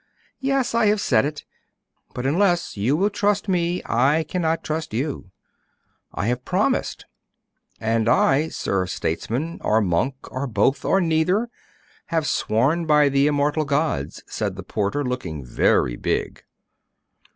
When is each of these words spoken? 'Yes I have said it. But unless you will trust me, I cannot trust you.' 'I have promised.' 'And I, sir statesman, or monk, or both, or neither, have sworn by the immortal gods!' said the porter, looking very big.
'Yes 0.39 0.73
I 0.73 0.87
have 0.87 0.99
said 0.99 1.25
it. 1.25 1.45
But 2.15 2.25
unless 2.25 2.75
you 2.75 2.97
will 2.97 3.11
trust 3.11 3.47
me, 3.47 3.83
I 3.85 4.23
cannot 4.27 4.63
trust 4.63 4.95
you.' 4.95 5.29
'I 6.15 6.25
have 6.25 6.43
promised.' 6.43 7.05
'And 7.79 8.09
I, 8.09 8.47
sir 8.47 8.87
statesman, 8.87 9.59
or 9.63 9.79
monk, 9.79 10.15
or 10.31 10.47
both, 10.47 10.83
or 10.85 11.01
neither, 11.01 11.51
have 12.07 12.25
sworn 12.25 12.87
by 12.87 13.09
the 13.09 13.27
immortal 13.27 13.63
gods!' 13.63 14.23
said 14.25 14.55
the 14.55 14.63
porter, 14.63 15.03
looking 15.05 15.45
very 15.45 15.97
big. 15.97 16.45